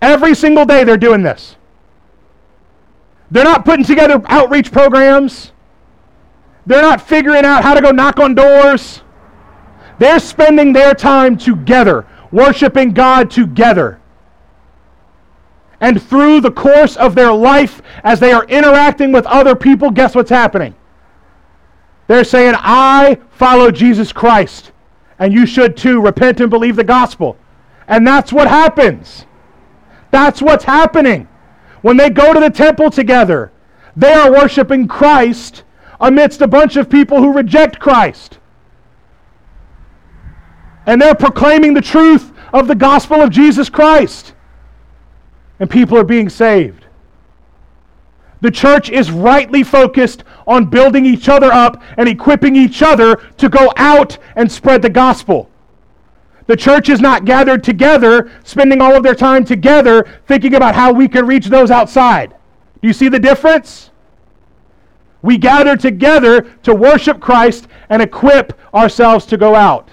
[0.00, 1.56] Every single day they're doing this.
[3.30, 5.52] They're not putting together outreach programs.
[6.66, 9.02] They're not figuring out how to go knock on doors.
[9.98, 14.00] They're spending their time together, worshiping God together.
[15.80, 20.14] And through the course of their life, as they are interacting with other people, guess
[20.14, 20.74] what's happening?
[22.08, 24.72] They're saying, I follow Jesus Christ,
[25.18, 26.00] and you should too.
[26.00, 27.36] Repent and believe the gospel.
[27.86, 29.26] And that's what happens.
[30.10, 31.27] That's what's happening.
[31.82, 33.52] When they go to the temple together,
[33.96, 35.64] they are worshiping Christ
[36.00, 38.38] amidst a bunch of people who reject Christ.
[40.86, 44.34] And they're proclaiming the truth of the gospel of Jesus Christ.
[45.60, 46.86] And people are being saved.
[48.40, 53.48] The church is rightly focused on building each other up and equipping each other to
[53.48, 55.50] go out and spread the gospel.
[56.48, 60.92] The church is not gathered together, spending all of their time together, thinking about how
[60.92, 62.34] we can reach those outside.
[62.80, 63.90] Do you see the difference?
[65.20, 69.90] We gather together to worship Christ and equip ourselves to go out.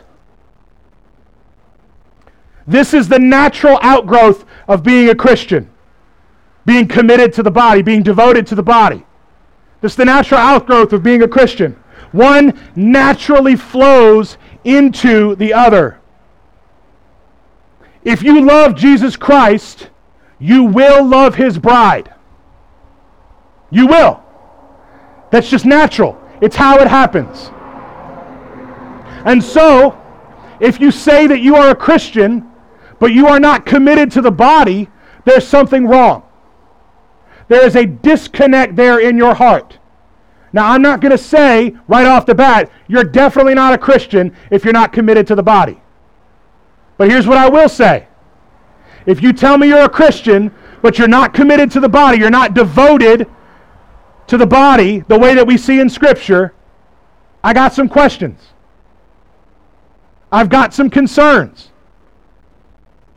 [2.66, 5.70] This is the natural outgrowth of being a Christian,
[6.66, 9.06] being committed to the body, being devoted to the body.
[9.82, 11.74] This is the natural outgrowth of being a Christian.
[12.14, 16.00] One naturally flows into the other.
[18.06, 19.90] If you love Jesus Christ,
[20.38, 22.14] you will love his bride.
[23.72, 24.24] You will.
[25.32, 26.22] That's just natural.
[26.40, 27.50] It's how it happens.
[29.26, 30.00] And so,
[30.60, 32.50] if you say that you are a Christian,
[33.00, 34.88] but you are not committed to the body,
[35.26, 36.24] there's something wrong.
[37.48, 39.80] There is a disconnect there in your heart.
[40.54, 44.36] Now, I'm not going to say right off the bat, you're definitely not a Christian
[44.52, 45.82] if you're not committed to the body.
[46.98, 48.08] But here's what I will say
[49.06, 52.30] if you tell me you're a Christian, but you're not committed to the body, you're
[52.30, 53.28] not devoted
[54.28, 56.54] to the body the way that we see in Scripture,
[57.44, 58.42] I got some questions.
[60.32, 61.72] I've got some concerns.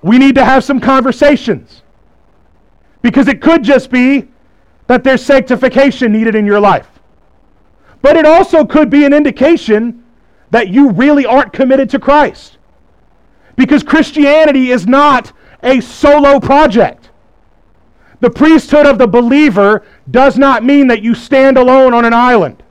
[0.03, 1.83] We need to have some conversations.
[3.01, 4.29] Because it could just be
[4.87, 6.89] that there's sanctification needed in your life.
[8.03, 10.05] But it also could be an indication
[10.51, 12.58] that you really aren't committed to Christ.
[13.59, 15.33] Because Christianity is not
[15.65, 17.11] a solo project.
[18.21, 22.63] The priesthood of the believer does not mean that you stand alone on an island.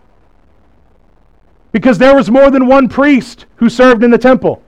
[1.74, 4.64] Because there was more than one priest who served in the temple.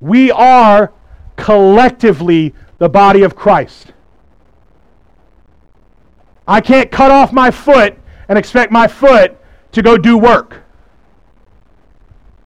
[0.00, 0.92] We are
[1.36, 3.94] collectively the body of Christ.
[6.46, 7.98] I can't cut off my foot
[8.28, 9.38] and expect my foot
[9.72, 10.62] to go do work.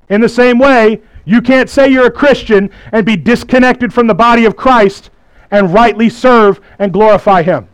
[0.09, 4.15] In the same way, you can't say you're a Christian and be disconnected from the
[4.15, 5.11] body of Christ
[5.51, 7.69] and rightly serve and glorify Him.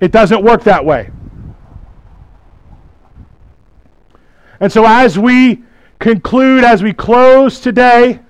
[0.00, 1.10] It doesn't work that way.
[4.58, 5.62] And so, as we
[5.98, 8.20] conclude, as we close today,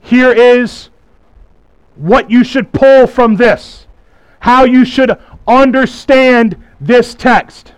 [0.00, 0.90] here is
[1.96, 3.88] what you should pull from this,
[4.38, 7.72] how you should understand this text.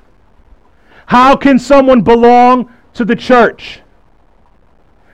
[1.07, 3.81] How can someone belong to the church.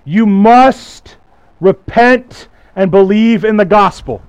[0.04, 1.16] You must
[1.60, 4.22] repent and believe in the gospel.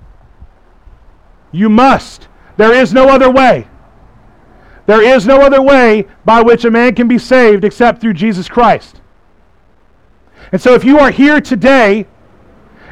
[1.52, 2.28] You must.
[2.56, 3.68] There is no other way.
[4.86, 8.48] There is no other way by which a man can be saved except through Jesus
[8.48, 9.00] Christ.
[10.50, 12.06] And so if you are here today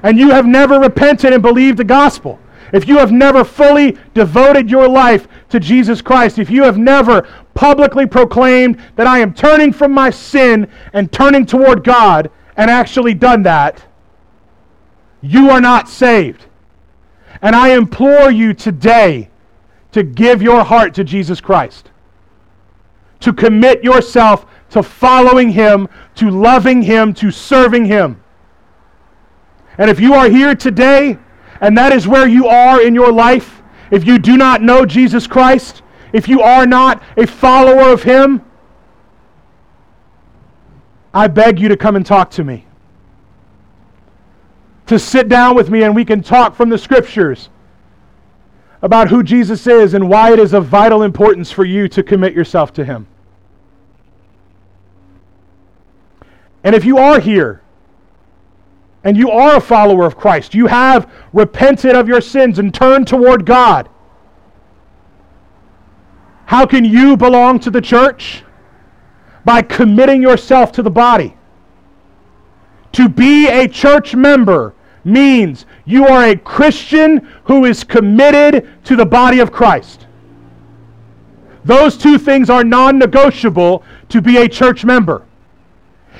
[0.02, 2.38] and you have never repented and believed the gospel,
[2.72, 7.22] if you have never fully devoted your life to Jesus Christ, if you have never
[7.54, 13.14] publicly proclaimed that I am turning from my sin and turning toward God and actually
[13.14, 13.84] done that,
[15.20, 16.46] you are not saved.
[17.42, 19.30] And I implore you today
[19.92, 21.90] to give your heart to Jesus Christ,
[23.20, 28.22] to commit yourself to following Him, to loving Him, to serving Him.
[29.78, 31.18] And if you are here today
[31.60, 35.26] and that is where you are in your life, if you do not know Jesus
[35.26, 35.82] Christ,
[36.12, 38.42] if you are not a follower of Him,
[41.12, 42.66] I beg you to come and talk to me.
[44.86, 47.48] To sit down with me and we can talk from the Scriptures
[48.82, 52.34] about who Jesus is and why it is of vital importance for you to commit
[52.34, 53.06] yourself to Him.
[56.62, 57.62] And if you are here
[59.04, 63.06] and you are a follower of Christ, you have repented of your sins and turned
[63.06, 63.88] toward God,
[66.46, 68.44] how can you belong to the church?
[69.44, 71.36] By committing yourself to the body.
[72.92, 74.74] To be a church member
[75.04, 80.06] means you are a Christian who is committed to the body of Christ.
[81.64, 85.24] Those two things are non negotiable to be a church member.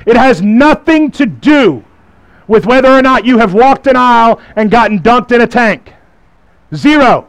[0.05, 1.85] It has nothing to do
[2.49, 5.93] with whether or not you have walked an aisle and gotten dunked in a tank.
[6.75, 7.29] Zero.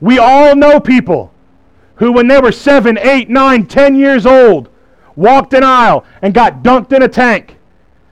[0.00, 1.32] We all know people
[1.96, 4.68] who, when they were seven, eight, nine, ten years old,
[5.14, 7.56] walked an aisle and got dunked in a tank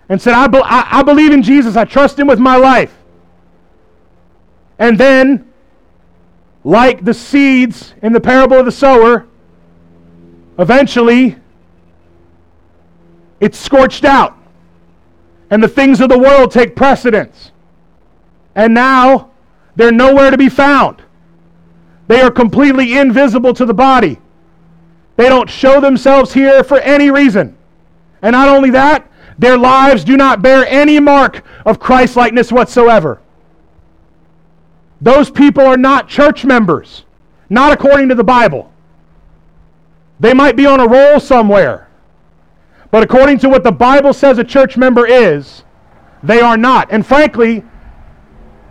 [0.08, 2.96] and said, I, be- I, I believe in Jesus, I trust him with my life.
[4.78, 5.50] And then,
[6.64, 9.26] like the seeds in the parable of the sower,
[10.58, 11.36] eventually
[13.40, 14.36] it's scorched out.
[15.50, 17.50] And the things of the world take precedence.
[18.54, 19.30] And now
[19.76, 21.02] they're nowhere to be found.
[22.06, 24.18] They are completely invisible to the body.
[25.16, 27.56] They don't show themselves here for any reason.
[28.22, 29.06] And not only that,
[29.38, 33.20] their lives do not bear any mark of Christlikeness whatsoever.
[35.00, 37.04] Those people are not church members,
[37.48, 38.70] not according to the Bible.
[40.18, 41.88] They might be on a roll somewhere,
[42.90, 45.64] but according to what the Bible says a church member is,
[46.22, 46.90] they are not.
[46.90, 47.64] And frankly,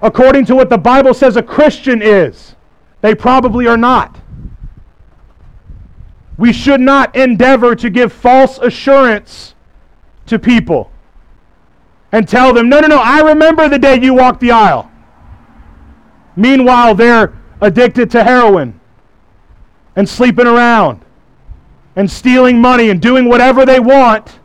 [0.01, 2.55] according to what the Bible says a Christian is,
[3.01, 4.19] they probably are not.
[6.37, 9.55] We should not endeavor to give false assurance
[10.25, 10.91] to people
[12.11, 14.89] and tell them, no, no, no, I remember the day you walked the aisle.
[16.35, 18.79] Meanwhile, they're addicted to heroin
[19.95, 21.03] and sleeping around
[21.99, 24.39] and stealing money and doing whatever they want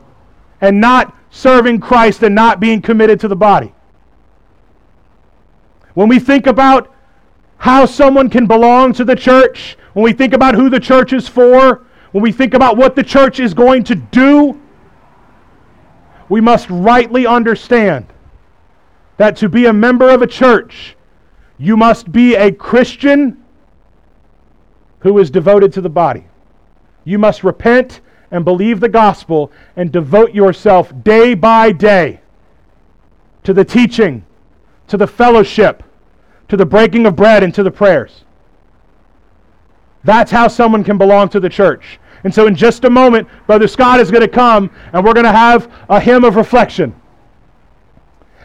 [0.61, 3.73] and not serving Christ and not being committed to the body.
[5.95, 6.93] When we think about
[7.59, 11.29] how someone can belong to the church, when we think about who the church is
[11.29, 14.61] for, when we think about what the church is going to do,
[16.29, 18.07] we must rightly understand
[19.17, 20.97] that to be a member of a church,
[21.59, 23.45] you must be a Christian
[24.99, 26.25] who is devoted to the body.
[27.05, 28.01] You must repent
[28.31, 32.21] and believe the gospel and devote yourself day by day
[33.45, 34.25] to the teaching,
[34.89, 35.83] to the fellowship,
[36.49, 38.25] to the breaking of bread, and to the prayers.
[40.03, 41.99] That's how someone can belong to the church.
[42.25, 45.25] And so, in just a moment, Brother Scott is going to come and we're going
[45.25, 46.95] to have a hymn of reflection.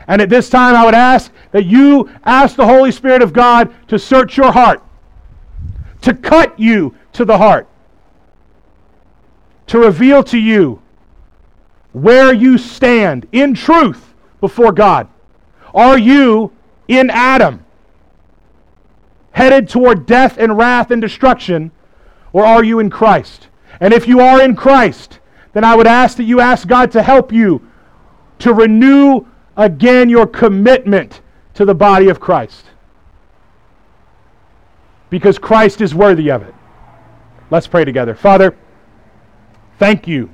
[0.07, 3.74] And at this time, I would ask that you ask the Holy Spirit of God
[3.88, 4.84] to search your heart,
[6.01, 7.68] to cut you to the heart,
[9.70, 10.82] to reveal to you
[11.91, 15.07] where you stand in truth before God.
[15.76, 16.51] Are you
[16.88, 17.63] in Adam,
[19.32, 21.72] headed toward death and wrath and destruction,
[22.34, 23.47] or are you in Christ?
[23.80, 25.20] And if you are in Christ,
[25.53, 27.61] then I would ask that you ask God to help you
[28.39, 31.22] to renew again your commitment
[31.53, 32.65] to the body of Christ.
[35.11, 36.55] Because Christ is worthy of it.
[37.51, 38.15] Let's pray together.
[38.15, 38.55] Father,
[39.80, 40.30] thank you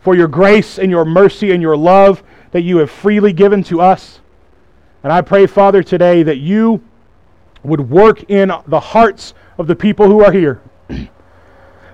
[0.00, 3.80] for your grace and your mercy and your love that you have freely given to
[3.80, 4.20] us.
[5.02, 6.82] And I pray, Father, today that you
[7.62, 10.60] would work in the hearts of the people who are here.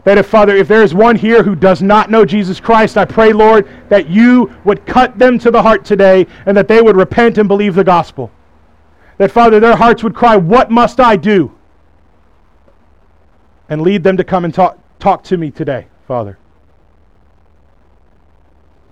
[0.05, 3.05] that if, Father, if there is one here who does not know Jesus Christ, I
[3.05, 6.97] pray, Lord, that you would cut them to the heart today and that they would
[6.97, 8.31] repent and believe the gospel.
[9.19, 11.55] That, Father, their hearts would cry, What must I do?
[13.69, 16.37] And lead them to come and talk, talk to me today, Father.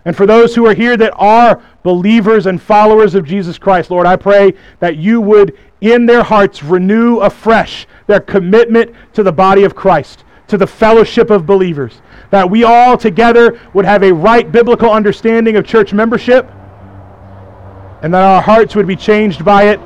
[0.07, 4.07] And for those who are here that are believers and followers of Jesus Christ, Lord,
[4.07, 9.65] I pray that you would, in their hearts, renew afresh their commitment to the body
[9.65, 12.01] of Christ to the fellowship of believers.
[12.31, 16.51] That we all together would have a right biblical understanding of church membership,
[18.01, 19.79] and that our hearts would be changed by it,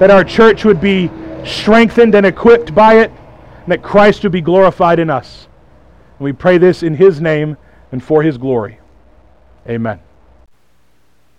[0.00, 1.08] that our church would be
[1.44, 3.12] strengthened and equipped by it,
[3.62, 5.46] and that Christ would be glorified in us.
[6.20, 7.56] And we pray this in His name
[7.90, 8.78] and for His glory.
[9.66, 10.00] Amen.